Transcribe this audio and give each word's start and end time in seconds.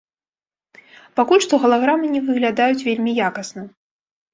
Пакуль 1.21 1.45
што 1.47 1.53
галаграмы 1.67 2.13
не 2.17 2.25
выглядаюць 2.33 2.83
вельмі 2.93 3.11
якасна. 3.33 3.73